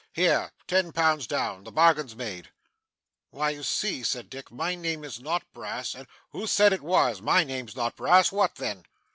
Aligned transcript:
Here. 0.13 0.51
Ten 0.67 0.91
pounds 0.93 1.27
down. 1.27 1.63
The 1.63 1.71
bargain's 1.71 2.15
made.' 2.15 2.49
'Why 3.29 3.51
you 3.51 3.61
see,' 3.61 4.01
said 4.01 4.31
Dick, 4.31 4.49
'my 4.49 4.73
name 4.73 5.03
is 5.03 5.19
not 5.19 5.43
Brass, 5.53 5.93
and' 5.93 6.07
'Who 6.31 6.47
said 6.47 6.73
it 6.73 6.81
was? 6.81 7.21
My 7.21 7.43
name's 7.43 7.75
not 7.75 7.95
Brass. 7.97 8.31
What 8.31 8.55
then? 8.55 8.85